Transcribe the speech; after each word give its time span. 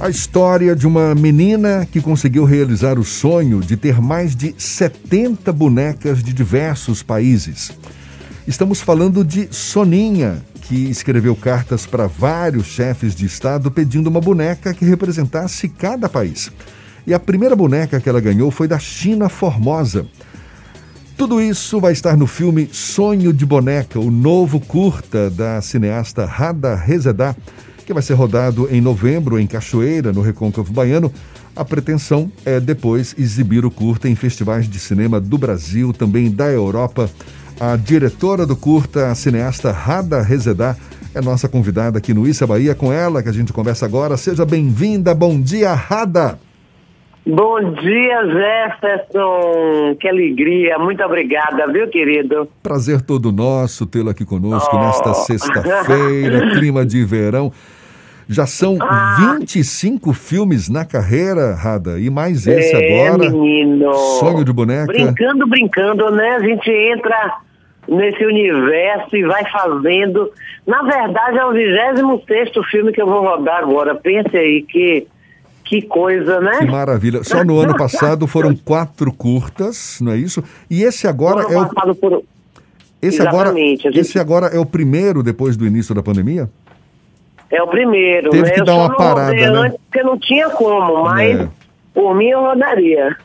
A 0.00 0.08
história 0.08 0.76
de 0.76 0.86
uma 0.86 1.12
menina 1.12 1.84
que 1.90 2.00
conseguiu 2.00 2.44
realizar 2.44 3.00
o 3.00 3.04
sonho 3.04 3.60
de 3.60 3.76
ter 3.76 4.00
mais 4.00 4.36
de 4.36 4.54
70 4.56 5.52
bonecas 5.52 6.22
de 6.22 6.32
diversos 6.32 7.02
países. 7.02 7.72
Estamos 8.46 8.80
falando 8.80 9.24
de 9.24 9.48
Soninha, 9.50 10.40
que 10.62 10.88
escreveu 10.88 11.34
cartas 11.34 11.84
para 11.84 12.06
vários 12.06 12.66
chefes 12.66 13.12
de 13.12 13.26
Estado 13.26 13.72
pedindo 13.72 14.06
uma 14.06 14.20
boneca 14.20 14.72
que 14.72 14.84
representasse 14.84 15.68
cada 15.68 16.08
país. 16.08 16.52
E 17.04 17.12
a 17.12 17.18
primeira 17.18 17.56
boneca 17.56 17.98
que 18.00 18.08
ela 18.08 18.20
ganhou 18.20 18.52
foi 18.52 18.68
da 18.68 18.78
China 18.78 19.28
Formosa. 19.28 20.06
Tudo 21.16 21.40
isso 21.40 21.80
vai 21.80 21.92
estar 21.92 22.16
no 22.16 22.28
filme 22.28 22.68
Sonho 22.70 23.32
de 23.32 23.44
Boneca, 23.44 23.98
o 23.98 24.12
novo 24.12 24.60
curta 24.60 25.28
da 25.28 25.60
cineasta 25.60 26.24
Rada 26.24 26.76
Rezedá, 26.76 27.34
que 27.88 27.94
vai 27.94 28.02
ser 28.02 28.12
rodado 28.12 28.68
em 28.70 28.82
novembro 28.82 29.38
em 29.38 29.46
Cachoeira, 29.46 30.12
no 30.12 30.20
Recôncavo 30.20 30.70
Baiano. 30.70 31.10
A 31.56 31.64
pretensão 31.64 32.30
é 32.44 32.60
depois 32.60 33.14
exibir 33.16 33.64
o 33.64 33.70
curta 33.70 34.06
em 34.06 34.14
festivais 34.14 34.68
de 34.68 34.78
cinema 34.78 35.18
do 35.18 35.38
Brasil, 35.38 35.90
também 35.94 36.30
da 36.30 36.50
Europa. 36.50 37.08
A 37.58 37.76
diretora 37.76 38.44
do 38.44 38.54
curta, 38.54 39.10
a 39.10 39.14
cineasta 39.14 39.72
Rada 39.72 40.20
Rezedá, 40.20 40.76
é 41.14 41.22
nossa 41.22 41.48
convidada 41.48 41.96
aqui 41.96 42.12
no 42.12 42.28
Issa 42.28 42.46
Bahia, 42.46 42.74
com 42.74 42.92
ela 42.92 43.22
que 43.22 43.30
a 43.30 43.32
gente 43.32 43.54
conversa 43.54 43.86
agora. 43.86 44.18
Seja 44.18 44.44
bem-vinda, 44.44 45.14
bom 45.14 45.40
dia, 45.40 45.72
Rada! 45.72 46.38
Bom 47.30 47.60
dia, 47.74 48.26
Jefferson. 48.26 49.94
Que 50.00 50.08
alegria. 50.08 50.78
Muito 50.78 51.04
obrigada, 51.04 51.70
viu, 51.70 51.86
querido? 51.86 52.48
Prazer 52.62 53.02
todo 53.02 53.30
nosso 53.30 53.84
tê-lo 53.84 54.08
aqui 54.08 54.24
conosco 54.24 54.74
oh. 54.74 54.80
nesta 54.80 55.12
sexta-feira, 55.12 56.52
clima 56.58 56.86
de 56.86 57.04
verão. 57.04 57.52
Já 58.26 58.46
são 58.46 58.78
ah. 58.80 59.36
25 59.38 60.10
filmes 60.14 60.70
na 60.70 60.86
carreira, 60.86 61.54
Rada, 61.54 62.00
e 62.00 62.08
mais 62.08 62.46
esse 62.46 62.74
é, 62.74 63.08
agora. 63.08 63.30
Menino. 63.30 63.92
Sonho 63.92 64.42
de 64.42 64.52
boneca. 64.52 64.86
Brincando, 64.86 65.46
brincando, 65.46 66.10
né? 66.10 66.30
A 66.36 66.40
gente 66.40 66.70
entra 66.70 67.36
nesse 67.86 68.24
universo 68.24 69.14
e 69.14 69.22
vai 69.24 69.44
fazendo. 69.50 70.32
Na 70.66 70.82
verdade, 70.82 71.36
é 71.36 71.44
o 71.44 71.52
26 71.52 72.52
filme 72.70 72.90
que 72.90 73.02
eu 73.02 73.06
vou 73.06 73.20
rodar 73.20 73.58
agora. 73.58 73.94
Pense 73.94 74.34
aí 74.34 74.62
que 74.62 75.06
que 75.68 75.82
coisa, 75.82 76.40
né? 76.40 76.58
Que 76.60 76.66
maravilha. 76.66 77.22
Só 77.22 77.44
no 77.44 77.58
ano 77.60 77.76
passado 77.76 78.26
foram 78.26 78.56
quatro 78.56 79.12
curtas, 79.12 79.98
não 80.00 80.12
é 80.12 80.16
isso? 80.16 80.42
E 80.70 80.82
esse 80.82 81.06
agora 81.06 81.42
é 81.42 81.58
o. 81.58 81.94
Por... 81.94 82.24
Esse 83.00 83.20
agora, 83.22 83.52
gente... 83.52 83.86
esse 83.88 84.18
agora 84.18 84.46
é 84.46 84.58
o 84.58 84.64
primeiro 84.64 85.22
depois 85.22 85.56
do 85.56 85.66
início 85.66 85.94
da 85.94 86.02
pandemia? 86.02 86.48
É 87.50 87.62
o 87.62 87.68
primeiro. 87.68 88.30
Teve 88.30 88.48
né? 88.48 88.50
que 88.50 88.60
eu 88.60 88.64
dar 88.64 88.76
uma 88.76 88.96
parada, 88.96 89.34
né? 89.34 89.46
Antes, 89.46 89.78
porque 89.84 90.02
não 90.02 90.18
tinha 90.18 90.48
como, 90.50 91.04
mas 91.04 91.40
é. 91.40 91.48
por 91.94 92.16
mim 92.16 92.28
eu 92.28 92.40
rodaria. 92.40 93.16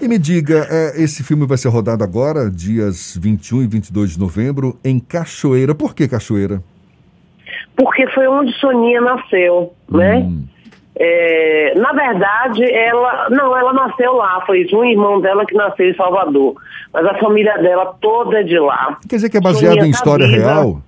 E 0.00 0.08
me 0.08 0.18
diga, 0.18 0.66
é, 0.70 1.02
esse 1.02 1.22
filme 1.22 1.46
vai 1.46 1.58
ser 1.58 1.68
rodado 1.68 2.02
agora, 2.02 2.50
dias 2.50 3.18
21 3.20 3.64
e 3.64 3.66
22 3.66 4.12
de 4.12 4.18
novembro, 4.18 4.78
em 4.82 4.98
Cachoeira. 4.98 5.74
Por 5.74 5.94
que 5.94 6.08
Cachoeira? 6.08 6.62
Porque 7.76 8.08
foi 8.08 8.26
onde 8.26 8.50
Soninha 8.54 9.02
nasceu, 9.02 9.74
né? 9.90 10.16
Hum. 10.16 10.44
É, 11.00 11.74
na 11.76 11.92
verdade, 11.92 12.64
ela. 12.64 13.28
Não, 13.30 13.56
ela 13.56 13.72
nasceu 13.72 14.14
lá. 14.14 14.42
Foi 14.44 14.66
um 14.72 14.84
irmão 14.84 15.20
dela 15.20 15.46
que 15.46 15.54
nasceu 15.54 15.88
em 15.88 15.94
Salvador. 15.94 16.56
Mas 16.92 17.06
a 17.06 17.14
família 17.18 17.56
dela 17.58 17.94
toda 18.00 18.40
é 18.40 18.42
de 18.42 18.58
lá. 18.58 18.98
Quer 19.08 19.16
dizer 19.16 19.30
que 19.30 19.36
é 19.36 19.40
baseado 19.40 19.84
em 19.84 19.90
história 19.90 20.26
real? 20.26 20.80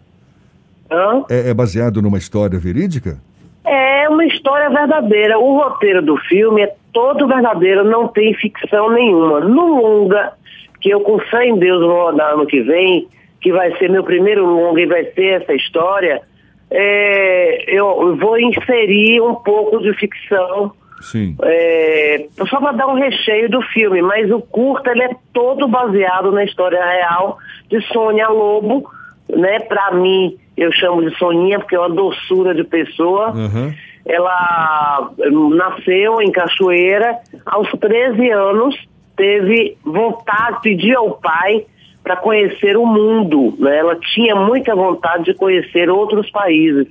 É, 1.28 1.50
é 1.50 1.55
baseado 1.55 2.02
numa 2.02 2.19
história 2.19 2.58
verídica? 2.58 3.19
É 3.64 4.08
uma 4.08 4.25
história 4.25 4.69
verdadeira. 4.69 5.39
O 5.39 5.58
roteiro 5.58 6.02
do 6.02 6.17
filme 6.17 6.62
é 6.62 6.74
todo 6.92 7.28
verdadeiro, 7.28 7.84
não 7.84 8.08
tem 8.08 8.34
ficção 8.34 8.91
nenhuma. 8.91 9.41
No 9.41 9.80
longa, 9.80 10.33
que 10.80 10.91
eu 10.91 11.00
com 11.00 11.19
fé 11.19 11.46
em 11.46 11.57
Deus 11.57 11.80
vou 11.80 12.11
rodar 12.11 12.33
ano 12.33 12.46
que 12.46 12.63
vem, 12.63 13.07
que 13.40 13.52
vai 13.52 13.77
ser 13.79 13.89
meu 13.89 14.02
primeiro 14.02 14.45
longa 14.45 14.80
e 14.80 14.86
vai 14.86 15.05
ser 15.13 15.42
essa 15.42 15.55
história, 15.55 16.23
é, 16.70 17.64
eu 17.67 18.17
vou 18.17 18.39
inserir 18.39 19.20
um 19.20 19.35
pouco 19.35 19.81
de 19.81 19.92
ficção. 19.95 20.73
Sim. 21.01 21.35
É, 21.42 22.27
só 22.48 22.61
para 22.61 22.73
dar 22.73 22.86
um 22.86 22.95
recheio 22.95 23.48
do 23.51 23.63
filme, 23.63 24.03
mas 24.03 24.31
o 24.31 24.41
curta 24.41 24.91
ele 24.91 25.05
é 25.05 25.17
todo 25.33 25.67
baseado 25.67 26.31
na 26.31 26.45
história 26.45 26.85
real 26.85 27.39
de 27.69 27.81
Sônia 27.89 28.29
Lobo, 28.29 28.89
né? 29.29 29.61
Para 29.61 29.92
mim, 29.92 30.36
eu 30.57 30.70
chamo 30.73 31.03
de 31.08 31.17
Soninha 31.17 31.58
porque 31.58 31.75
é 31.75 31.79
uma 31.79 31.91
doçura 31.91 32.55
de 32.55 32.64
pessoa. 32.64 33.31
Uhum. 33.31 33.73
Ela 34.05 35.11
nasceu 35.57 36.20
em 36.20 36.31
Cachoeira, 36.31 37.19
aos 37.47 37.70
13 37.70 38.31
anos, 38.31 38.77
teve 39.17 39.77
vontade, 39.85 40.61
pediu 40.63 40.98
ao 40.98 41.11
pai 41.13 41.64
para 42.02 42.16
conhecer 42.16 42.77
o 42.77 42.86
mundo. 42.86 43.55
Né? 43.58 43.78
Ela 43.78 43.96
tinha 43.96 44.34
muita 44.34 44.74
vontade 44.74 45.24
de 45.24 45.34
conhecer 45.34 45.88
outros 45.90 46.30
países, 46.30 46.86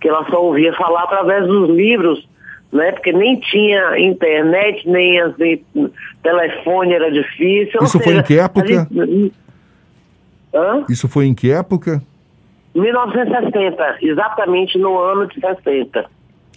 que 0.00 0.08
ela 0.08 0.24
só 0.28 0.42
ouvia 0.42 0.72
falar 0.74 1.04
através 1.04 1.46
dos 1.46 1.70
livros, 1.70 2.28
né? 2.72 2.92
porque 2.92 3.12
nem 3.12 3.38
tinha 3.40 3.98
internet, 3.98 4.88
nem, 4.88 5.20
assim, 5.20 5.62
telefone 6.22 6.94
era 6.94 7.10
difícil. 7.10 7.82
Isso 7.82 8.00
foi 8.00 8.16
em 8.16 8.22
que 8.22 8.38
época? 8.38 8.88
Gente... 8.90 9.32
Isso 10.88 11.08
foi 11.08 11.26
em 11.26 11.34
que 11.34 11.50
época? 11.50 12.02
1960, 12.74 13.98
exatamente 14.02 14.78
no 14.78 14.98
ano 14.98 15.26
de 15.26 15.40
60. 15.40 16.06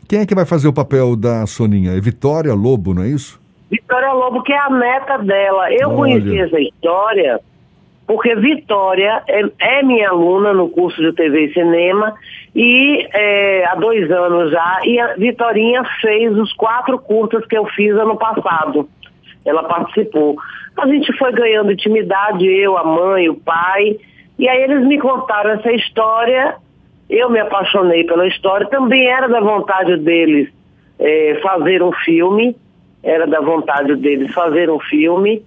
Quem 0.08 0.20
é 0.20 0.26
que 0.26 0.36
vai 0.36 0.46
fazer 0.46 0.68
o 0.68 0.74
papel 0.74 1.16
da 1.16 1.46
Soninha? 1.48 1.98
É 1.98 2.00
Vitória 2.00 2.54
Lobo, 2.54 2.94
não 2.94 3.04
é 3.04 3.08
isso? 3.08 3.42
Vitória 3.72 4.12
Lobo, 4.14 4.44
que 4.44 4.54
é 4.54 4.60
a 4.60 4.70
neta 4.70 5.18
dela. 5.18 5.74
Eu 5.74 5.90
Olha. 5.90 5.98
conheci 5.98 6.40
essa 6.40 6.60
história 6.60 7.40
porque 8.06 8.36
Vitória 8.36 9.24
é, 9.28 9.44
é, 9.60 9.84
minha 9.84 10.10
aluna 10.10 10.54
no 10.54 10.70
curso 10.70 11.02
de 11.02 11.14
TV 11.14 11.46
e 11.46 11.54
cinema 11.54 12.14
e 12.56 13.08
é, 13.14 13.66
há 13.66 13.76
dois 13.76 14.12
anos 14.12 14.52
já, 14.52 14.82
e 14.84 15.00
a 15.00 15.16
Vitorinha 15.16 15.84
fez 16.02 16.38
os 16.38 16.54
quatro 16.54 17.00
curtas 17.00 17.46
que 17.46 17.58
eu 17.58 17.66
fiz 17.68 17.92
ano 17.94 18.18
passado. 18.18 18.88
Ela 19.46 19.64
participou. 19.64 20.38
A 20.78 20.88
gente 20.88 21.12
foi 21.18 21.32
ganhando 21.32 21.72
intimidade, 21.72 22.46
eu, 22.46 22.78
a 22.78 22.84
mãe, 22.84 23.30
o 23.30 23.36
pai, 23.36 23.98
e 24.38 24.48
aí 24.48 24.64
eles 24.64 24.86
me 24.86 25.00
contaram 25.00 25.52
essa 25.52 25.72
história, 25.72 26.56
eu 27.10 27.30
me 27.30 27.40
apaixonei 27.40 28.04
pela 28.04 28.28
história, 28.28 28.68
também 28.68 29.08
era 29.08 29.28
da 29.28 29.40
vontade 29.40 29.98
deles 29.98 30.50
é, 31.00 31.40
fazer 31.42 31.82
um 31.82 31.92
filme, 31.92 32.56
era 33.04 33.28
da 33.28 33.42
vontade 33.42 33.96
deles 33.96 34.34
fazer 34.34 34.70
um 34.70 34.80
filme. 34.80 35.44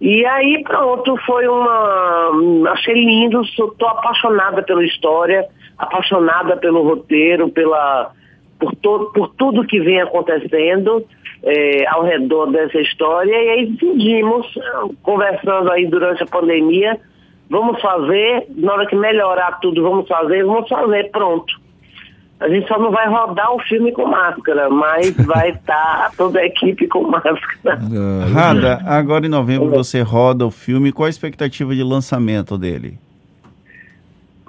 E 0.00 0.24
aí 0.24 0.62
pronto, 0.64 1.16
foi 1.26 1.46
uma. 1.46 2.70
Achei 2.72 2.94
lindo, 2.94 3.42
estou 3.42 3.88
apaixonada 3.88 4.62
pela 4.62 4.84
história, 4.84 5.46
apaixonada 5.76 6.56
pelo 6.56 6.82
roteiro, 6.82 7.50
pela, 7.50 8.10
por, 8.58 8.74
to, 8.76 9.10
por 9.14 9.28
tudo 9.34 9.66
que 9.66 9.78
vem 9.80 10.00
acontecendo 10.00 11.04
é, 11.42 11.86
ao 11.88 12.02
redor 12.04 12.46
dessa 12.46 12.80
história. 12.80 13.30
E 13.30 13.48
aí 13.50 13.66
decidimos, 13.66 14.46
conversando 15.02 15.70
aí 15.70 15.86
durante 15.86 16.22
a 16.22 16.26
pandemia, 16.26 16.98
vamos 17.50 17.80
fazer, 17.82 18.46
na 18.56 18.72
hora 18.72 18.86
que 18.86 18.96
melhorar 18.96 19.60
tudo, 19.60 19.82
vamos 19.82 20.08
fazer, 20.08 20.44
vamos 20.44 20.68
fazer, 20.68 21.10
pronto. 21.10 21.60
A 22.40 22.48
gente 22.48 22.66
só 22.66 22.78
não 22.78 22.90
vai 22.90 23.06
rodar 23.06 23.52
o 23.54 23.60
filme 23.60 23.92
com 23.92 24.06
máscara, 24.06 24.70
mas 24.70 25.14
vai 25.26 25.50
estar 25.50 25.74
tá 25.74 26.12
toda 26.16 26.40
a 26.40 26.46
equipe 26.46 26.88
com 26.88 27.02
máscara. 27.02 27.78
Uh, 27.82 28.32
Rada, 28.32 28.82
agora 28.86 29.26
em 29.26 29.28
novembro 29.28 29.68
você 29.68 30.00
roda 30.00 30.46
o 30.46 30.50
filme. 30.50 30.90
Qual 30.90 31.06
a 31.06 31.10
expectativa 31.10 31.74
de 31.74 31.82
lançamento 31.82 32.56
dele? 32.56 32.98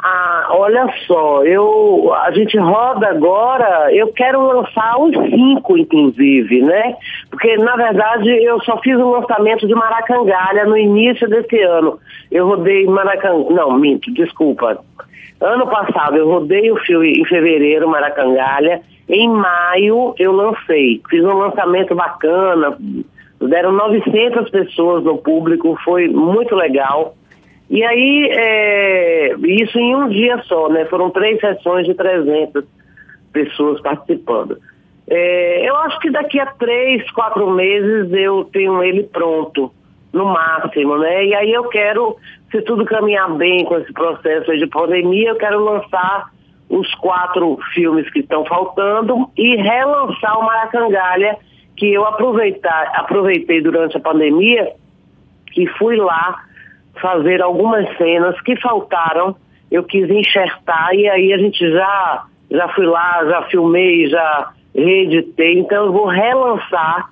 Ah, 0.03 0.47
olha 0.49 0.91
só, 1.05 1.43
eu, 1.43 2.11
a 2.11 2.31
gente 2.31 2.57
roda 2.57 3.07
agora, 3.07 3.93
eu 3.93 4.11
quero 4.11 4.41
lançar 4.41 4.97
os 4.97 5.15
cinco, 5.29 5.77
inclusive, 5.77 6.59
né? 6.61 6.95
Porque, 7.31 7.55
na 7.57 7.77
verdade, 7.77 8.29
eu 8.43 8.61
só 8.61 8.77
fiz 8.81 8.95
o 8.97 9.09
lançamento 9.09 9.65
de 9.65 9.73
Maracangalha 9.73 10.65
no 10.65 10.77
início 10.77 11.27
desse 11.29 11.59
ano. 11.61 11.97
Eu 12.29 12.45
rodei 12.45 12.85
Maracangalha, 12.85 13.55
não, 13.55 13.79
minto, 13.79 14.13
desculpa. 14.13 14.83
Ano 15.39 15.65
passado 15.65 16.17
eu 16.17 16.27
rodei 16.27 16.69
o 16.71 16.77
filme 16.81 17.13
em 17.13 17.25
fevereiro, 17.25 17.89
Maracangalha. 17.89 18.81
Em 19.09 19.29
maio 19.29 20.13
eu 20.19 20.33
lancei. 20.33 21.01
Fiz 21.09 21.23
um 21.23 21.37
lançamento 21.37 21.95
bacana. 21.95 22.77
Deram 23.39 23.71
900 23.71 24.49
pessoas 24.51 25.03
no 25.03 25.17
público, 25.17 25.75
foi 25.83 26.09
muito 26.09 26.53
legal. 26.53 27.15
E 27.69 27.83
aí, 27.83 28.29
é, 28.29 29.35
isso 29.39 29.79
em 29.79 29.95
um 29.95 30.09
dia 30.09 30.37
só, 30.43 30.67
né? 30.67 30.83
Foram 30.85 31.09
três 31.09 31.39
sessões 31.39 31.87
de 31.87 31.93
300 31.93 32.65
pessoas 33.31 33.81
participando. 33.81 34.57
É, 35.13 35.67
eu 35.67 35.75
acho 35.75 35.99
que 35.99 36.09
daqui 36.09 36.39
a 36.39 36.45
três, 36.45 37.11
quatro 37.11 37.51
meses 37.51 38.09
eu 38.13 38.45
tenho 38.45 38.81
ele 38.81 39.03
pronto 39.03 39.69
no 40.13 40.23
máximo, 40.23 40.97
né? 40.97 41.25
E 41.25 41.35
aí 41.35 41.51
eu 41.51 41.65
quero, 41.65 42.15
se 42.49 42.61
tudo 42.61 42.85
caminhar 42.85 43.29
bem 43.33 43.65
com 43.65 43.77
esse 43.77 43.91
processo 43.91 44.57
de 44.57 44.65
pandemia, 44.67 45.31
eu 45.31 45.35
quero 45.35 45.61
lançar 45.61 46.31
os 46.69 46.95
quatro 46.95 47.59
filmes 47.73 48.09
que 48.09 48.19
estão 48.19 48.45
faltando 48.45 49.29
e 49.37 49.57
relançar 49.57 50.39
o 50.39 50.45
Maracangalha, 50.45 51.37
que 51.75 51.91
eu 51.91 52.05
aproveitar, 52.05 52.93
aproveitei 52.95 53.61
durante 53.61 53.97
a 53.97 53.99
pandemia 53.99 54.71
e 55.57 55.67
fui 55.77 55.97
lá 55.97 56.41
fazer 57.01 57.41
algumas 57.41 57.85
cenas 57.97 58.39
que 58.43 58.55
faltaram, 58.61 59.35
eu 59.69 59.83
quis 59.83 60.09
enxertar 60.09 60.95
e 60.95 61.09
aí 61.09 61.33
a 61.33 61.37
gente 61.37 61.69
já, 61.69 62.23
já 62.49 62.69
fui 62.69 62.85
lá, 62.85 63.25
já 63.25 63.41
filmei, 63.49 64.07
já 64.07 64.53
reeditei, 64.73 65.59
então 65.59 65.85
eu 65.85 65.91
vou 65.91 66.07
relançar 66.07 67.09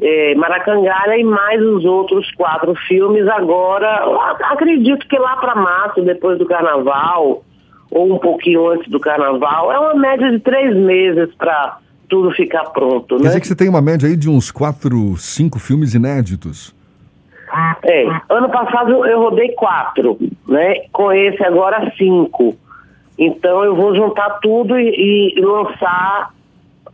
é, 0.00 0.34
Maracangalha 0.34 1.16
e 1.18 1.24
mais 1.24 1.60
os 1.62 1.84
outros 1.84 2.30
quatro 2.32 2.74
filmes 2.86 3.26
agora, 3.28 4.02
acredito 4.50 5.06
que 5.06 5.18
lá 5.18 5.36
para 5.36 5.54
março, 5.54 6.02
depois 6.02 6.38
do 6.38 6.46
carnaval, 6.46 7.44
ou 7.90 8.14
um 8.14 8.18
pouquinho 8.18 8.68
antes 8.70 8.90
do 8.90 8.98
carnaval, 8.98 9.70
é 9.70 9.78
uma 9.78 9.94
média 9.94 10.30
de 10.30 10.40
três 10.40 10.74
meses 10.76 11.32
para 11.36 11.78
tudo 12.08 12.32
ficar 12.32 12.64
pronto. 12.70 13.16
Quer 13.16 13.22
né? 13.22 13.28
dizer 13.28 13.40
que 13.40 13.46
você 13.46 13.56
tem 13.56 13.68
uma 13.68 13.80
média 13.80 14.08
aí 14.08 14.16
de 14.16 14.28
uns 14.28 14.50
quatro, 14.50 15.16
cinco 15.16 15.58
filmes 15.58 15.94
inéditos. 15.94 16.74
É, 17.84 18.04
ano 18.30 18.48
passado 18.48 19.06
eu 19.06 19.20
rodei 19.20 19.50
quatro, 19.50 20.18
né? 20.48 20.74
Com 20.92 21.12
esse 21.12 21.42
agora 21.44 21.92
cinco. 21.96 22.56
Então 23.16 23.62
eu 23.62 23.76
vou 23.76 23.94
juntar 23.94 24.40
tudo 24.40 24.76
e, 24.76 25.34
e 25.36 25.40
lançar 25.40 26.33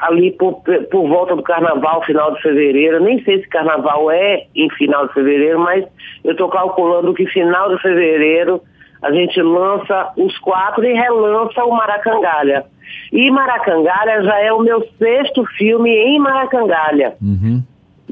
ali 0.00 0.32
por, 0.32 0.62
por 0.91 1.08
volta 1.08 1.37
do 1.37 1.43
carnaval, 1.43 2.02
final 2.05 2.32
de 2.35 2.43
fevereiro. 2.43 3.02
Nem 3.02 3.23
sei 3.23 3.41
se 3.41 3.49
carnaval 3.49 4.11
é 4.11 4.47
em 4.55 4.70
final 4.70 5.06
de 5.06 5.14
fevereiro, 5.14 5.61
mas 5.61 5.85
eu 6.25 6.32
estou 6.32 6.49
calculando 6.49 7.14
que 7.14 7.26
final 7.26 7.75
de 7.75 7.82
fevereiro 7.82 8.62
a 9.02 9.11
gente 9.12 9.41
lança 9.41 10.12
os 10.17 10.38
quatro 10.38 10.85
e 10.85 10.93
relança 10.93 11.64
o 11.64 11.70
Maracangalha. 11.70 12.64
E 13.12 13.31
Maracangalha 13.31 14.23
já 14.23 14.41
é 14.41 14.52
o 14.52 14.61
meu 14.61 14.87
sexto 14.99 15.44
filme 15.56 15.91
em 15.91 16.19
Maracangalha. 16.19 17.14
Uhum. 17.20 17.62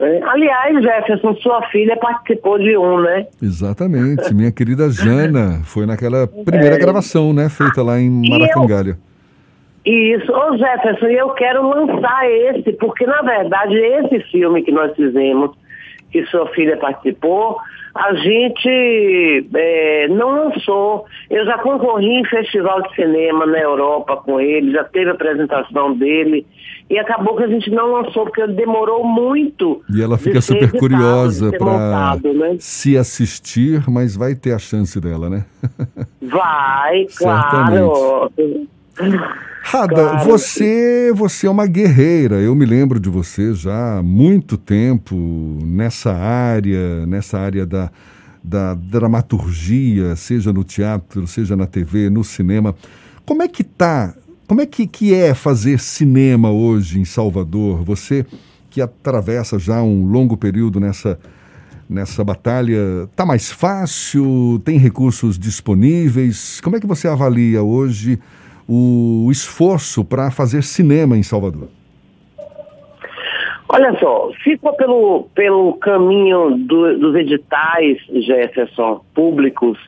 É. 0.01 0.23
Aliás, 0.23 0.81
Jefferson, 0.81 1.35
sua 1.37 1.63
filha 1.71 1.97
participou 1.97 2.59
de 2.59 2.77
um, 2.77 3.01
né? 3.01 3.27
Exatamente. 3.43 4.33
Minha 4.33 4.53
querida 4.53 4.89
Jana 4.91 5.61
foi 5.67 5.87
naquela 5.87 6.27
primeira 6.27 6.77
é. 6.77 6.79
gravação, 6.79 7.33
né? 7.33 7.49
Feita 7.49 7.83
lá 7.83 7.99
em 7.99 8.09
Maracangalha. 8.09 8.97
Isso, 9.89 10.31
ô 10.31 10.55
Jefferson, 10.59 11.07
eu 11.07 11.31
quero 11.31 11.67
lançar 11.67 12.31
esse, 12.31 12.75
porque 12.75 13.07
na 13.07 13.23
verdade 13.23 13.75
esse 13.75 14.21
filme 14.31 14.63
que 14.63 14.71
nós 14.71 14.95
fizemos, 14.95 15.53
que 16.13 16.27
sua 16.27 16.47
filha 16.49 16.77
participou, 16.77 17.57
a 17.95 18.13
gente 18.15 19.49
é, 19.55 20.09
não 20.09 20.45
lançou. 20.45 21.07
Eu 21.31 21.47
já 21.47 21.57
concorri 21.57 22.21
em 22.21 22.25
festival 22.27 22.83
de 22.83 22.95
cinema 22.97 23.47
na 23.47 23.59
Europa 23.61 24.19
com 24.19 24.39
ele, 24.39 24.73
já 24.73 24.85
teve 24.85 25.11
apresentação 25.11 25.97
dele, 25.97 26.47
e 26.91 26.99
acabou 26.99 27.35
que 27.37 27.45
a 27.45 27.49
gente 27.49 27.71
não 27.71 27.93
lançou, 27.93 28.25
porque 28.25 28.47
demorou 28.47 29.03
muito. 29.03 29.83
E 29.91 30.03
ela 30.03 30.19
fica 30.19 30.43
super 30.43 30.71
curiosa 30.71 31.51
para 31.59 32.17
né? 32.35 32.57
se 32.59 32.95
assistir, 32.99 33.83
mas 33.89 34.15
vai 34.15 34.35
ter 34.35 34.53
a 34.53 34.59
chance 34.59 35.01
dela, 35.01 35.31
né? 35.31 35.47
Vai, 36.21 37.07
claro. 37.17 38.31
Rada, 39.71 39.97
claro. 39.97 40.25
você, 40.25 41.13
você 41.15 41.47
é 41.47 41.51
uma 41.51 41.67
guerreira. 41.67 42.37
Eu 42.37 42.55
me 42.55 42.65
lembro 42.65 42.99
de 42.99 43.11
você 43.11 43.53
já 43.53 43.99
há 43.99 44.03
muito 44.03 44.57
tempo 44.57 45.15
nessa 45.63 46.11
área, 46.11 47.05
nessa 47.07 47.39
área 47.39 47.67
da, 47.67 47.91
da 48.43 48.73
dramaturgia, 48.73 50.17
seja 50.17 50.55
no 50.55 50.65
teatro, 50.65 51.27
seja 51.27 51.55
na 51.55 51.67
TV, 51.67 52.09
no 52.09 52.25
cinema. 52.25 52.75
Como 53.27 53.43
é 53.43 53.49
que 53.49 53.63
tá? 53.63 54.15
Como 54.47 54.63
é 54.63 54.65
que, 54.65 54.87
que 54.87 55.13
é 55.13 55.35
fazer 55.35 55.79
cinema 55.79 56.51
hoje 56.51 56.99
em 56.99 57.05
Salvador? 57.05 57.85
Você 57.85 58.25
que 58.71 58.81
atravessa 58.81 59.59
já 59.59 59.83
um 59.83 60.07
longo 60.07 60.39
período 60.39 60.81
nessa 60.81 61.19
nessa 61.91 62.25
batalha, 62.25 63.07
tá 63.15 63.27
mais 63.27 63.51
fácil? 63.51 64.63
Tem 64.65 64.79
recursos 64.79 65.39
disponíveis? 65.39 66.59
Como 66.63 66.77
é 66.77 66.81
que 66.81 66.87
você 66.87 67.07
avalia 67.07 67.63
hoje 67.63 68.19
o 68.69 69.29
esforço 69.31 70.05
para 70.05 70.31
fazer 70.31 70.63
cinema 70.63 71.17
em 71.17 71.23
Salvador? 71.23 71.69
Olha 73.71 73.99
só, 73.99 74.31
se 74.43 74.57
for 74.59 74.75
pelo, 74.77 75.29
pelo 75.35 75.75
caminho 75.75 76.57
do, 76.57 76.99
dos 76.99 77.15
editais, 77.15 77.99
Jefferson, 78.25 79.05
públicos, 79.15 79.79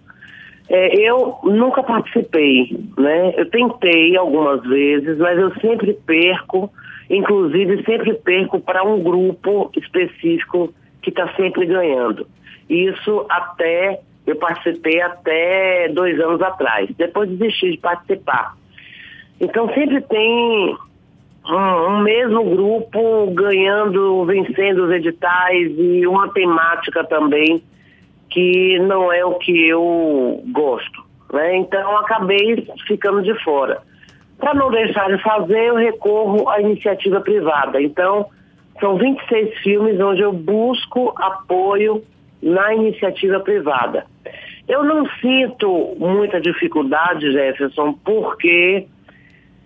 é, 0.69 0.94
eu 0.97 1.38
nunca 1.43 1.82
participei, 1.82 2.79
né? 2.97 3.35
Eu 3.37 3.50
tentei 3.50 4.17
algumas 4.17 4.62
vezes, 4.62 5.19
mas 5.19 5.38
eu 5.38 5.53
sempre 5.61 5.94
perco, 5.94 6.71
inclusive 7.09 7.82
sempre 7.85 8.15
perco 8.15 8.61
para 8.61 8.85
um 8.85 9.03
grupo 9.03 9.71
específico 9.77 10.73
que 11.03 11.11
está 11.11 11.32
sempre 11.35 11.67
ganhando. 11.67 12.27
Isso 12.69 13.27
até, 13.29 14.00
eu 14.27 14.37
participei 14.37 15.00
até 15.00 15.88
dois 15.88 16.21
anos 16.21 16.41
atrás. 16.41 16.88
Depois 16.97 17.29
desisti 17.31 17.73
de 17.73 17.79
participar. 17.79 18.60
Então 19.41 19.73
sempre 19.73 20.01
tem 20.03 20.77
um, 21.49 21.55
um, 21.55 21.99
mesmo 22.03 22.45
grupo 22.45 23.31
ganhando, 23.33 24.25
vencendo 24.27 24.85
os 24.85 24.91
editais 24.93 25.73
e 25.79 26.07
uma 26.07 26.29
temática 26.29 27.03
também 27.05 27.63
que 28.29 28.79
não 28.81 29.13
é 29.13 29.25
o 29.25 29.35
que 29.35 29.67
eu 29.67 30.43
gosto. 30.53 31.03
Né? 31.33 31.57
Então 31.57 31.97
acabei 31.99 32.69
ficando 32.87 33.23
de 33.23 33.35
fora. 33.43 33.83
Para 34.39 34.55
não 34.55 34.71
deixar 34.71 35.09
de 35.15 35.23
fazer, 35.23 35.69
eu 35.69 35.77
recorro 35.77 36.49
à 36.49 36.61
iniciativa 36.61 37.21
privada. 37.21 37.81
Então, 37.81 38.27
são 38.81 38.97
26 38.97 39.59
filmes 39.59 40.01
onde 40.01 40.23
eu 40.23 40.33
busco 40.33 41.13
apoio 41.17 42.03
na 42.43 42.75
iniciativa 42.75 43.39
privada. 43.41 44.07
Eu 44.67 44.83
não 44.83 45.07
sinto 45.21 45.95
muita 45.99 46.41
dificuldade, 46.41 47.33
Jefferson, 47.33 47.93
porque 48.05 48.87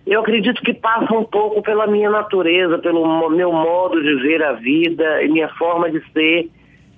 eu 0.05 0.19
acredito 0.21 0.61
que 0.61 0.73
passa 0.73 1.11
um 1.13 1.23
pouco 1.23 1.63
pela 1.63 1.87
minha 1.87 2.09
natureza, 2.09 2.77
pelo 2.77 3.29
meu 3.29 3.51
modo 3.51 4.01
de 4.01 4.15
ver 4.21 4.43
a 4.43 4.53
vida 4.53 5.23
e 5.23 5.27
minha 5.27 5.49
forma 5.49 5.89
de 5.89 5.99
ser. 6.11 6.49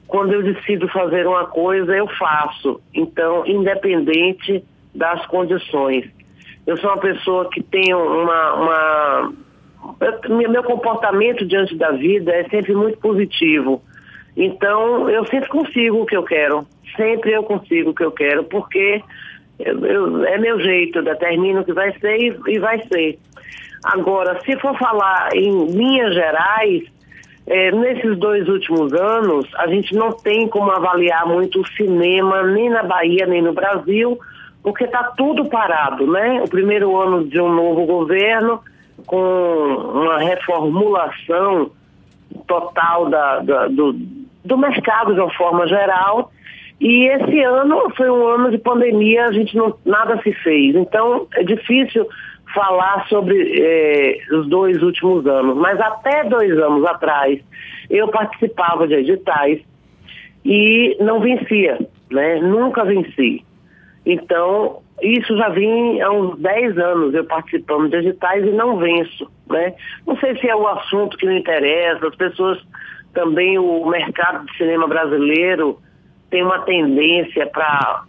Quando 0.08 0.34
eu 0.34 0.44
decido 0.44 0.88
fazer 0.90 1.26
uma 1.26 1.46
coisa, 1.46 1.96
eu 1.96 2.08
faço. 2.08 2.82
Então, 2.94 3.46
independente 3.46 4.64
das 4.94 5.26
condições. 5.28 6.06
Eu 6.66 6.76
sou 6.78 6.90
uma 6.90 7.00
pessoa 7.00 7.50
que 7.50 7.64
tem 7.64 7.94
uma. 7.94 8.54
uma 8.56 9.34
eu, 10.02 10.50
meu 10.50 10.64
comportamento 10.64 11.46
diante 11.46 11.76
da 11.78 11.92
vida 11.92 12.34
é 12.34 12.44
sempre 12.50 12.76
muito 12.76 12.98
positivo. 12.98 13.82
Então, 14.36 15.10
eu 15.10 15.26
sempre 15.28 15.48
consigo 15.48 16.02
o 16.02 16.06
que 16.06 16.16
eu 16.16 16.24
quero. 16.24 16.68
Sempre 16.96 17.32
eu 17.32 17.44
consigo 17.44 17.92
o 17.92 17.94
que 17.94 18.04
eu 18.04 18.12
quero, 18.12 18.44
porque 18.44 19.02
eu, 19.60 20.26
é 20.26 20.38
meu 20.38 20.60
jeito, 20.60 21.02
determino 21.02 21.64
que 21.64 21.74
vai 21.74 21.92
ser 22.00 22.18
e, 22.18 22.40
e, 22.48 22.60
vai 22.60 22.82
ser. 22.88 23.20
Agora, 23.84 24.40
se 24.44 24.58
for 24.60 24.78
falar 24.78 25.30
em 25.34 25.66
linhas 25.68 26.14
gerais, 26.14 26.84
é, 27.48 27.72
nesses 27.72 28.18
dois 28.18 28.48
últimos 28.48 28.94
anos, 28.94 29.48
a 29.56 29.68
gente 29.68 29.96
não 29.96 30.12
tem 30.12 30.48
como 30.48 30.70
avaliar 30.70 31.26
muito 31.26 31.62
o 31.62 31.68
cinema, 31.70 32.44
nem 32.44 32.70
na 32.70 32.84
Bahia, 32.84 33.26
nem 33.26 33.42
no 33.42 33.54
Brasil, 33.54 34.20
porque 34.62 34.84
está 34.84 35.04
tudo 35.16 35.46
parado, 35.46 36.06
né? 36.06 36.42
O 36.44 36.50
primeiro 36.50 37.00
ano 37.00 37.24
de 37.24 37.40
um 37.40 37.54
novo 37.54 37.86
governo, 37.86 38.62
com 39.06 39.18
uma 39.18 40.20
reformulação 40.20 41.72
total 42.46 43.10
da, 43.10 43.40
da 43.40 43.68
do, 43.68 43.96
do 44.44 44.58
mercado 44.58 45.14
de 45.14 45.20
uma 45.20 45.34
forma 45.34 45.68
geral, 45.68 46.32
e 46.80 47.08
esse 47.08 47.42
ano 47.42 47.90
foi 47.96 48.10
um 48.10 48.28
ano 48.28 48.52
de 48.52 48.58
pandemia, 48.60 49.26
a 49.26 49.32
gente 49.32 49.56
não 49.56 49.76
nada 49.86 50.22
se 50.22 50.32
fez. 50.32 50.76
Então 50.76 51.28
é 51.34 51.44
difícil 51.44 52.08
falar 52.54 53.08
sobre 53.08 53.36
eh, 53.60 54.18
os 54.32 54.48
dois 54.48 54.82
últimos 54.82 55.26
anos. 55.26 55.58
Mas 55.58 55.80
até 55.80 56.24
dois 56.26 56.52
anos 56.58 56.86
atrás 56.86 57.40
eu 57.90 58.08
participava 58.10 58.88
de 58.88 58.94
editais 58.94 59.62
e 60.46 60.96
não 61.00 61.20
vencia, 61.20 61.80
né? 62.12 62.40
Nunca 62.42 62.86
venci. 62.86 63.44
Então, 64.06 64.82
isso 65.02 65.36
já 65.36 65.50
vim 65.50 66.00
há 66.00 66.12
uns 66.12 66.40
10 66.40 66.78
anos 66.78 67.14
eu 67.14 67.26
participando 67.26 67.90
de 67.90 67.98
editais 67.98 68.46
e 68.46 68.52
não 68.52 68.78
venço, 68.78 69.30
né? 69.50 69.74
Não 70.06 70.18
sei 70.18 70.38
se 70.38 70.48
é 70.48 70.56
o 70.56 70.68
assunto 70.68 71.18
que 71.18 71.28
me 71.28 71.40
interessa, 71.40 72.08
as 72.08 72.16
pessoas 72.16 72.60
também, 73.14 73.58
o 73.58 73.86
mercado 73.88 74.46
de 74.46 74.58
cinema 74.58 74.88
brasileiro 74.88 75.80
tem 76.30 76.44
uma 76.44 76.60
tendência 76.60 77.48
para 77.48 78.04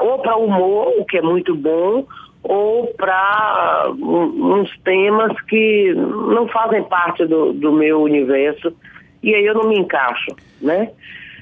ou 0.00 0.18
para 0.18 0.36
humor, 0.36 0.92
o 0.98 1.04
que 1.04 1.18
é 1.18 1.22
muito 1.22 1.54
bom, 1.54 2.04
ou 2.42 2.86
para 2.96 3.90
uns 3.98 4.70
temas 4.80 5.38
que 5.42 5.94
não 5.94 6.48
fazem 6.48 6.82
parte 6.84 7.26
do, 7.26 7.52
do 7.52 7.72
meu 7.72 8.02
universo 8.02 8.74
e 9.22 9.34
aí 9.34 9.44
eu 9.44 9.54
não 9.54 9.68
me 9.68 9.78
encaixo, 9.78 10.34
né? 10.60 10.90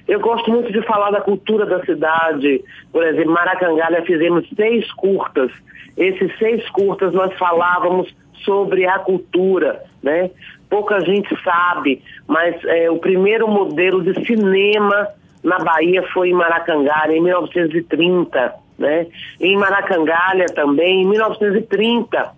Eu 0.06 0.20
gosto 0.20 0.50
muito 0.50 0.73
de 0.73 0.80
falar 0.82 1.11
da 1.11 1.20
cultura 1.20 1.66
da 1.66 1.85
cidade. 1.85 2.64
Por 2.90 3.06
exemplo, 3.06 3.32
Maracangalha 3.32 4.02
fizemos 4.02 4.49
seis 4.56 4.90
curtas. 4.92 5.52
Esses 5.97 6.37
seis 6.38 6.66
curtas 6.70 7.12
nós 7.12 7.32
falávamos 7.35 8.12
sobre 8.44 8.87
a 8.87 8.99
cultura, 9.00 9.82
né? 10.02 10.30
Pouca 10.70 11.00
gente 11.00 11.28
sabe, 11.42 12.02
mas 12.26 12.56
é, 12.64 12.90
o 12.90 12.99
primeiro 12.99 13.49
modelo 13.49 14.02
de 14.02 14.26
cinema 14.26 15.08
na 15.42 15.59
Bahia 15.59 16.02
foi 16.12 16.30
em 16.30 16.35
Maracangalha, 16.35 17.12
em 17.12 17.23
1930, 17.23 18.54
né? 18.78 19.07
Em 19.40 19.57
Maracangalha 19.57 20.47
também, 20.47 21.02
em 21.02 21.07
1930, 21.07 22.30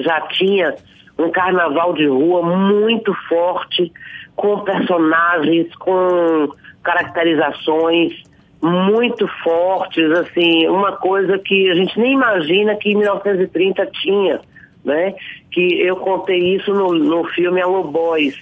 já 0.00 0.20
tinha 0.28 0.74
um 1.18 1.30
carnaval 1.30 1.92
de 1.94 2.06
rua 2.06 2.42
muito 2.42 3.12
forte, 3.28 3.92
com 4.36 4.60
personagens, 4.60 5.74
com 5.76 6.48
caracterizações 6.82 8.22
muito 8.60 9.26
fortes, 9.42 10.10
assim, 10.12 10.66
uma 10.68 10.92
coisa 10.92 11.38
que 11.38 11.70
a 11.70 11.74
gente 11.74 11.98
nem 11.98 12.12
imagina 12.12 12.74
que 12.74 12.90
em 12.90 12.96
1930 12.96 13.86
tinha, 13.86 14.40
né? 14.84 15.14
Que 15.50 15.80
eu 15.80 15.96
contei 15.96 16.56
isso 16.56 16.72
no, 16.72 16.92
no 16.92 17.24
filme 17.28 17.60
Alô 17.60 17.84
Boys, 17.84 18.36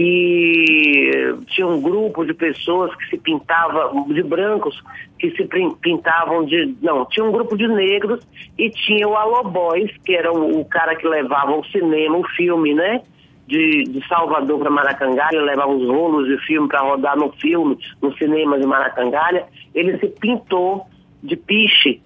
que 0.00 1.36
tinha 1.48 1.66
um 1.66 1.78
grupo 1.78 2.24
de 2.24 2.32
pessoas 2.32 2.94
que 2.96 3.10
se 3.10 3.18
pintavam, 3.18 4.08
de 4.08 4.22
brancos, 4.22 4.82
que 5.18 5.30
se 5.32 5.46
pintavam 5.82 6.46
de. 6.46 6.74
Não, 6.80 7.04
tinha 7.04 7.26
um 7.26 7.30
grupo 7.30 7.54
de 7.54 7.68
negros 7.68 8.26
e 8.56 8.70
tinha 8.70 9.06
o 9.06 9.14
Alô 9.14 9.44
Boys, 9.44 9.94
que 10.02 10.16
era 10.16 10.32
o, 10.32 10.60
o 10.60 10.64
cara 10.64 10.96
que 10.96 11.06
levava 11.06 11.52
o 11.52 11.62
cinema, 11.66 12.16
o 12.16 12.26
filme, 12.28 12.72
né? 12.72 13.02
De, 13.46 13.82
de 13.82 14.08
Salvador 14.08 14.58
para 14.60 14.70
Maracangalha, 14.70 15.42
levava 15.42 15.70
os 15.70 15.86
rolos 15.86 16.26
de 16.28 16.38
filme 16.46 16.66
para 16.66 16.80
rodar 16.80 17.18
no 17.18 17.30
filme, 17.32 17.76
no 18.00 18.16
cinema 18.16 18.58
de 18.58 18.66
Maracangalha. 18.66 19.44
Ele 19.74 19.98
se 19.98 20.06
pintou 20.06 20.86
de 21.22 21.36
piche 21.36 22.00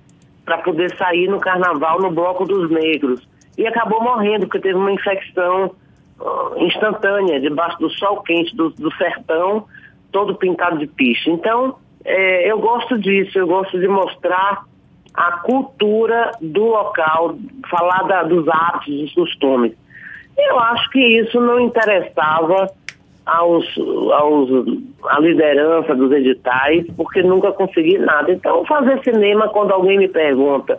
para 0.44 0.58
poder 0.58 0.96
sair 0.96 1.28
no 1.28 1.38
carnaval 1.38 2.00
no 2.00 2.10
Bloco 2.10 2.44
dos 2.44 2.68
Negros. 2.72 3.20
E 3.56 3.64
acabou 3.68 4.02
morrendo, 4.02 4.46
porque 4.46 4.58
teve 4.58 4.78
uma 4.78 4.90
infecção 4.90 5.70
instantânea, 6.56 7.40
debaixo 7.40 7.78
do 7.78 7.90
sol 7.90 8.22
quente 8.22 8.54
do, 8.56 8.70
do 8.70 8.92
sertão, 8.94 9.64
todo 10.12 10.36
pintado 10.36 10.78
de 10.78 10.86
piche. 10.86 11.30
Então, 11.30 11.76
é, 12.04 12.50
eu 12.50 12.58
gosto 12.58 12.98
disso, 12.98 13.38
eu 13.38 13.46
gosto 13.46 13.78
de 13.78 13.88
mostrar 13.88 14.64
a 15.14 15.32
cultura 15.38 16.32
do 16.40 16.64
local, 16.64 17.36
falar 17.70 18.02
da, 18.04 18.22
dos 18.24 18.46
hábitos, 18.48 18.94
dos 18.94 19.14
costumes. 19.14 19.72
Eu 20.36 20.58
acho 20.58 20.90
que 20.90 20.98
isso 20.98 21.40
não 21.40 21.60
interessava 21.60 22.68
aos, 23.24 23.64
aos, 24.12 24.50
à 25.04 25.20
liderança 25.20 25.94
dos 25.94 26.12
editais, 26.12 26.84
porque 26.96 27.22
nunca 27.22 27.52
consegui 27.52 27.96
nada. 27.98 28.32
Então, 28.32 28.64
fazer 28.66 29.02
cinema, 29.02 29.48
quando 29.48 29.72
alguém 29.72 29.98
me 29.98 30.08
pergunta 30.08 30.78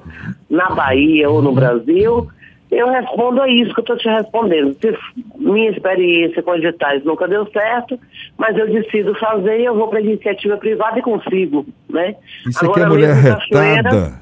na 0.49 0.69
Bahia 0.69 1.29
ou 1.29 1.41
no 1.41 1.53
Brasil, 1.53 2.27
eu 2.75 2.89
respondo 2.89 3.41
a 3.41 3.49
isso 3.49 3.73
que 3.73 3.79
eu 3.79 3.83
estou 3.83 3.97
te 3.97 4.09
respondendo. 4.09 4.75
Minha 5.37 5.71
experiência 5.71 6.43
com 6.43 6.55
editais 6.55 7.03
nunca 7.03 7.27
deu 7.27 7.45
certo, 7.51 7.99
mas 8.37 8.57
eu 8.57 8.67
decido 8.67 9.15
fazer 9.15 9.59
e 9.59 9.65
eu 9.65 9.75
vou 9.75 9.87
para 9.87 9.99
a 9.99 10.01
iniciativa 10.01 10.57
privada 10.57 10.99
e 10.99 11.01
consigo, 11.01 11.65
né? 11.89 12.15
Isso 12.47 12.65
aqui 12.65 12.79
é 12.81 12.85
mulher 12.85 13.15
retada. 13.15 14.13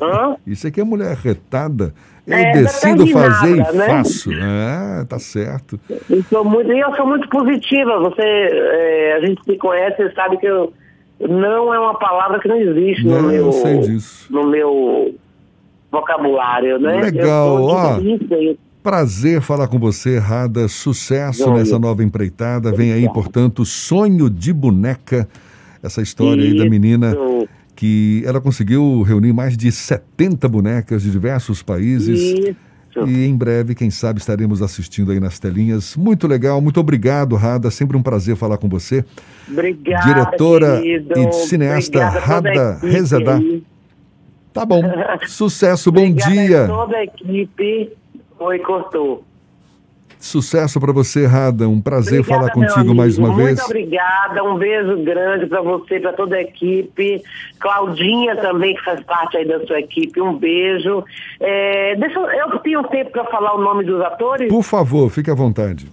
Hã? 0.00 0.36
Isso 0.46 0.66
aqui 0.66 0.80
é 0.80 0.84
mulher 0.84 1.16
retada. 1.16 1.94
Eu 2.26 2.38
é, 2.38 2.52
decido 2.52 3.06
fazer 3.08 3.56
e 3.56 3.76
né? 3.76 3.86
faço. 3.86 4.30
É, 4.32 5.04
tá 5.06 5.18
certo. 5.18 5.80
Eu 6.08 6.22
sou 6.24 6.44
muito, 6.44 6.70
eu 6.70 6.94
sou 6.94 7.06
muito 7.06 7.28
positiva. 7.28 7.98
Você, 7.98 8.22
é, 8.22 9.14
a 9.16 9.26
gente 9.26 9.42
se 9.44 9.56
conhece, 9.56 9.96
você 9.96 10.12
sabe 10.12 10.36
que 10.36 10.46
eu, 10.46 10.72
não 11.18 11.74
é 11.74 11.80
uma 11.80 11.98
palavra 11.98 12.38
que 12.38 12.46
não 12.46 12.56
existe 12.56 13.04
não, 13.04 13.22
no 13.22 13.28
meu, 13.28 13.50
no 14.30 14.46
meu 14.46 15.14
vocabulário, 15.92 16.80
né? 16.80 17.00
Legal, 17.02 17.62
ó. 17.62 18.00
Prazer 18.82 19.40
falar 19.40 19.68
com 19.68 19.78
você, 19.78 20.18
Rada. 20.18 20.66
Sucesso 20.66 21.44
Bom, 21.44 21.54
nessa 21.54 21.78
nova 21.78 22.02
empreitada. 22.02 22.72
Vem 22.72 22.92
aí, 22.92 23.06
portanto, 23.12 23.64
Sonho 23.64 24.28
de 24.28 24.52
Boneca. 24.52 25.28
Essa 25.82 26.00
história 26.00 26.42
Isso. 26.42 26.52
aí 26.52 26.58
da 26.58 26.68
menina 26.68 27.16
que 27.76 28.22
ela 28.24 28.40
conseguiu 28.40 29.02
reunir 29.02 29.32
mais 29.32 29.56
de 29.56 29.70
70 29.70 30.48
bonecas 30.48 31.02
de 31.02 31.10
diversos 31.10 31.62
países. 31.62 32.20
Isso. 32.20 32.56
E 33.06 33.24
em 33.24 33.34
breve, 33.34 33.74
quem 33.74 33.90
sabe, 33.90 34.20
estaremos 34.20 34.60
assistindo 34.62 35.12
aí 35.12 35.18
nas 35.18 35.38
telinhas. 35.38 35.96
Muito 35.96 36.26
legal, 36.26 36.60
muito 36.60 36.78
obrigado, 36.78 37.36
Rada. 37.36 37.70
Sempre 37.70 37.96
um 37.96 38.02
prazer 38.02 38.36
falar 38.36 38.58
com 38.58 38.68
você. 38.68 39.04
Obrigada. 39.50 40.06
Diretora 40.06 40.80
querido. 40.80 41.18
e 41.18 41.32
cineasta 41.32 41.98
Obrigada 41.98 42.20
Rada 42.20 42.78
Rezedá. 42.82 43.40
Tá 44.52 44.64
bom. 44.64 44.82
Sucesso, 45.26 45.90
bom 45.90 46.02
Obrigada 46.02 46.30
dia. 46.32 46.64
A 46.64 46.68
toda 46.68 46.96
a 46.96 47.04
equipe. 47.04 47.92
Oi, 48.38 48.58
cortou. 48.58 49.24
Sucesso 50.22 50.80
para 50.80 50.92
você, 50.92 51.26
Rada. 51.26 51.68
Um 51.68 51.80
prazer 51.80 52.20
obrigada, 52.20 52.46
falar 52.46 52.52
contigo 52.52 52.94
mais 52.94 53.18
uma 53.18 53.28
Muito 53.28 53.38
vez. 53.38 53.58
Muito 53.58 53.64
obrigada. 53.64 54.44
Um 54.44 54.56
beijo 54.56 55.02
grande 55.02 55.46
para 55.46 55.60
você, 55.62 55.98
para 55.98 56.12
toda 56.12 56.36
a 56.36 56.40
equipe. 56.40 57.20
Claudinha 57.58 58.36
também, 58.36 58.76
que 58.76 58.84
faz 58.84 59.02
parte 59.02 59.36
aí 59.36 59.44
da 59.44 59.66
sua 59.66 59.80
equipe. 59.80 60.20
Um 60.20 60.36
beijo. 60.36 61.04
É, 61.40 61.96
deixa, 61.96 62.20
eu 62.20 62.56
tenho 62.60 62.84
tempo 62.84 63.10
para 63.10 63.24
falar 63.24 63.54
o 63.54 63.60
nome 63.60 63.84
dos 63.84 64.00
atores? 64.00 64.48
Por 64.48 64.62
favor, 64.62 65.10
fique 65.10 65.28
à 65.28 65.34
vontade. 65.34 65.88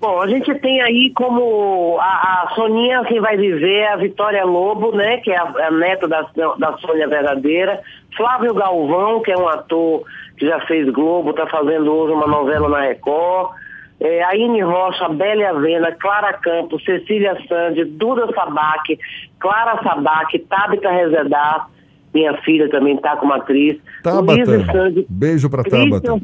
Bom, 0.00 0.18
a 0.18 0.26
gente 0.26 0.54
tem 0.60 0.80
aí 0.80 1.12
como 1.14 1.98
a, 2.00 2.04
a 2.44 2.52
Soninha 2.54 3.04
quem 3.04 3.20
vai 3.20 3.36
viver, 3.36 3.86
a 3.88 3.96
Vitória 3.96 4.42
Lobo, 4.46 4.96
né, 4.96 5.18
que 5.18 5.30
é 5.30 5.36
a, 5.36 5.42
a 5.42 5.70
neta 5.70 6.08
da, 6.08 6.22
da 6.58 6.78
Sônia 6.78 7.06
Verdadeira, 7.06 7.82
Flávio 8.16 8.54
Galvão, 8.54 9.20
que 9.20 9.30
é 9.30 9.36
um 9.36 9.46
ator 9.46 10.02
que 10.38 10.46
já 10.46 10.58
fez 10.60 10.88
Globo, 10.88 11.30
está 11.30 11.46
fazendo 11.46 11.92
hoje 11.92 12.14
uma 12.14 12.26
novela 12.26 12.66
na 12.70 12.80
Record, 12.80 13.50
é, 14.00 14.22
Aine 14.24 14.62
Rocha, 14.62 15.06
Bélia 15.10 15.50
Avena, 15.50 15.92
Clara 15.92 16.32
Campos, 16.32 16.82
Cecília 16.82 17.36
Sandi, 17.46 17.84
Duda 17.84 18.26
Sabac, 18.34 18.98
Clara 19.38 19.82
Sabac, 19.82 20.38
Tabita 20.38 20.90
Rezedar, 20.90 21.68
minha 22.14 22.32
filha 22.38 22.70
também 22.70 22.96
está 22.96 23.16
como 23.16 23.34
atriz. 23.34 23.78
Tabata, 24.02 24.64
Sandy, 24.64 25.04
beijo 25.10 25.50
para 25.50 25.62
Tabata. 25.62 26.18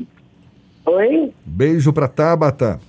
Oi? 0.86 1.30
Beijo 1.44 1.92
para 1.92 2.08
Tabata. 2.08 2.80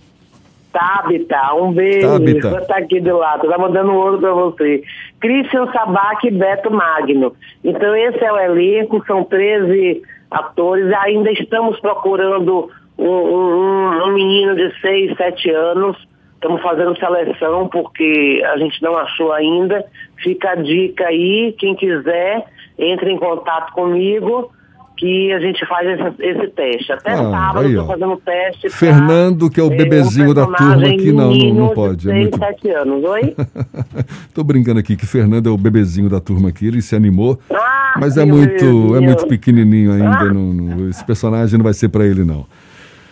Tabita, 0.77 1.55
um 1.55 1.71
beijo. 1.71 2.07
Tabita. 2.07 2.61
Tá 2.67 2.77
aqui 2.77 2.99
do 2.99 3.17
lado, 3.17 3.49
tá 3.49 3.57
mandando 3.57 3.91
um 3.91 3.95
ouro 3.95 4.19
para 4.19 4.31
você. 4.31 4.83
Christian 5.19 5.65
Sabac 5.71 6.27
e 6.27 6.31
Beto 6.31 6.69
Magno. 6.69 7.35
Então 7.63 7.95
esse 7.95 8.23
é 8.23 8.31
o 8.31 8.37
elenco, 8.37 9.03
são 9.07 9.23
13 9.23 10.03
atores. 10.29 10.93
Ainda 10.93 11.31
estamos 11.31 11.79
procurando 11.79 12.69
um, 12.95 13.07
um, 13.07 14.03
um 14.03 14.13
menino 14.13 14.55
de 14.55 14.79
6, 14.79 15.17
7 15.17 15.49
anos. 15.49 15.97
Estamos 16.35 16.61
fazendo 16.61 16.95
seleção 16.99 17.67
porque 17.67 18.43
a 18.45 18.57
gente 18.57 18.79
não 18.83 18.95
achou 18.95 19.33
ainda. 19.33 19.83
Fica 20.17 20.51
a 20.51 20.55
dica 20.55 21.07
aí, 21.07 21.55
quem 21.57 21.75
quiser, 21.75 22.45
entre 22.77 23.11
em 23.11 23.17
contato 23.17 23.73
comigo 23.73 24.51
que 24.97 25.31
a 25.31 25.39
gente 25.39 25.63
faz 25.67 25.87
esse, 25.87 26.23
esse 26.23 26.47
teste. 26.47 26.91
Até 26.91 27.11
ah, 27.11 27.17
sábado 27.17 27.69
estou 27.69 27.85
fazendo 27.85 28.17
teste. 28.17 28.69
Fernando, 28.69 29.49
que 29.49 29.59
é 29.59 29.63
o 29.63 29.69
bebezinho 29.69 30.31
um 30.31 30.33
da 30.33 30.45
turma 30.45 30.87
aqui, 30.87 31.11
não, 31.11 31.31
não, 31.31 31.53
não 31.53 31.69
pode. 31.69 32.09
É 32.09 32.13
muito... 32.13 32.37
sete 32.37 32.69
anos, 32.71 33.03
oi? 33.03 33.35
Estou 34.27 34.43
brincando 34.43 34.79
aqui 34.79 34.95
que 34.95 35.05
Fernando 35.05 35.47
é 35.47 35.51
o 35.51 35.57
bebezinho 35.57 36.09
da 36.09 36.19
turma 36.19 36.49
aqui, 36.49 36.67
ele 36.67 36.81
se 36.81 36.95
animou, 36.95 37.39
ah, 37.53 37.95
mas 37.99 38.17
é 38.17 38.25
muito, 38.25 38.95
é 38.95 38.99
muito 38.99 39.27
pequenininho 39.27 39.91
ainda, 39.91 40.25
ah. 40.25 40.33
não, 40.33 40.53
não, 40.53 40.89
esse 40.89 41.05
personagem 41.05 41.57
não 41.57 41.63
vai 41.63 41.73
ser 41.73 41.89
para 41.89 42.05
ele 42.05 42.23
não. 42.23 42.45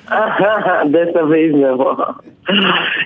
Dessa 0.91 1.25
vez 1.25 1.53
não. 1.53 2.15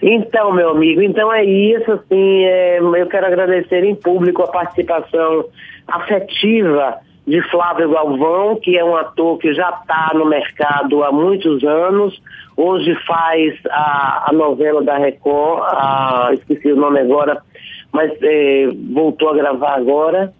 Então, 0.01 0.53
meu 0.53 0.71
amigo, 0.71 1.01
então 1.01 1.31
é 1.31 1.43
isso, 1.43 1.91
assim, 1.91 2.43
é, 2.43 2.79
eu 2.79 3.07
quero 3.07 3.25
agradecer 3.25 3.83
em 3.83 3.95
público 3.95 4.41
a 4.43 4.47
participação 4.47 5.45
afetiva 5.87 6.97
de 7.29 7.43
Flávio 7.51 7.91
Galvão, 7.91 8.55
que 8.55 8.75
é 8.75 8.83
um 8.83 8.95
ator 8.95 9.37
que 9.37 9.53
já 9.53 9.69
está 9.69 10.11
no 10.15 10.25
mercado 10.25 11.03
há 11.03 11.11
muitos 11.11 11.63
anos. 11.63 12.19
Hoje 12.57 12.95
faz 13.05 13.53
a, 13.69 14.31
a 14.31 14.33
novela 14.33 14.81
da 14.81 14.97
Record, 14.97 15.61
a, 15.61 16.31
esqueci 16.33 16.71
o 16.71 16.75
nome 16.75 16.99
agora, 16.99 17.39
mas 17.91 18.11
é, 18.23 18.69
voltou 18.91 19.29
a 19.29 19.35
gravar 19.35 19.75
agora. 19.75 20.33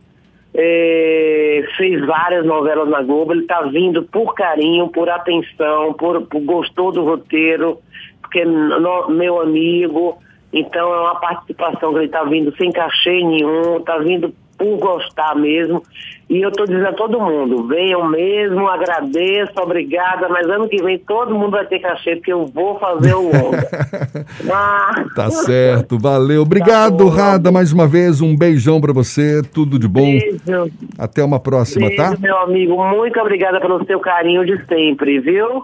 É, 0.52 1.64
fez 1.78 2.04
várias 2.08 2.44
novelas 2.44 2.90
na 2.90 3.04
Globo. 3.04 3.34
Ele 3.34 3.42
está 3.42 3.62
vindo 3.62 4.02
por 4.02 4.34
carinho, 4.34 4.88
por 4.88 5.08
atenção, 5.12 5.94
por, 5.94 6.26
por 6.26 6.42
gostou 6.42 6.92
do 6.92 7.06
roteiro, 7.06 7.78
porque 8.20 8.44
no, 8.44 9.10
meu 9.10 9.40
amigo. 9.40 10.18
Então 10.52 10.92
é 10.92 11.02
uma 11.02 11.20
participação 11.20 11.92
que 11.92 12.00
ele 12.00 12.06
está 12.08 12.24
vindo 12.24 12.52
sem 12.58 12.72
cachê 12.72 13.24
nenhum, 13.24 13.78
está 13.78 14.00
vindo 14.00 14.34
por 14.60 14.78
gostar 14.78 15.36
mesmo. 15.36 15.82
E 16.30 16.42
eu 16.42 16.50
estou 16.50 16.68
dizendo 16.68 16.90
a 16.90 16.94
todo 16.94 17.20
mundo, 17.20 17.66
venham 17.68 18.08
mesmo, 18.08 18.68
agradeço, 18.68 19.54
obrigada, 19.60 20.30
mas 20.30 20.48
ano 20.48 20.70
que 20.70 20.80
vem 20.84 21.00
todo 21.00 21.34
mundo 21.34 21.52
vai 21.52 21.66
ter 21.66 21.80
cachê, 21.80 22.18
porque 22.18 22.32
eu 22.32 22.46
vou 22.46 22.78
fazer 22.78 23.16
o 23.16 23.24
longa. 23.34 23.68
ah. 24.52 25.06
Tá 25.16 25.32
certo, 25.32 25.98
valeu. 25.98 26.44
Obrigado, 26.44 26.98
tá 26.98 27.04
bom, 27.04 27.10
Rada, 27.10 27.52
mais 27.52 27.74
uma 27.74 27.88
vez, 27.88 28.22
um 28.22 28.38
beijão 28.38 28.80
para 28.80 28.94
você, 28.94 29.42
tudo 29.42 29.80
de 29.80 29.88
bom. 29.88 30.02
Beijo. 30.04 30.72
Até 31.00 31.24
uma 31.24 31.40
próxima, 31.40 31.88
Beijo, 31.88 32.04
tá? 32.04 32.16
meu 32.20 32.38
amigo, 32.38 32.76
muito 32.86 33.20
obrigada 33.20 33.60
pelo 33.60 33.84
seu 33.86 34.00
carinho 34.00 34.46
de 34.46 34.64
sempre, 34.68 35.20
viu? 35.20 35.64